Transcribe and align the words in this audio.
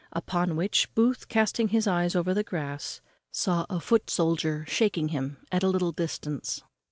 Upon 0.13 0.55
which, 0.55 0.91
Booth, 0.95 1.27
casting 1.27 1.67
his 1.67 1.85
eyes 1.85 2.15
over 2.15 2.33
the 2.33 2.41
grass, 2.43 3.01
saw 3.31 3.67
a 3.69 3.79
foot 3.79 4.09
soldier 4.09 4.65
shaking 4.67 5.05
the 5.09 5.19
boy 5.19 5.35
at 5.51 5.61
a 5.61 5.67
little 5.69 5.91
distance. 5.91 6.63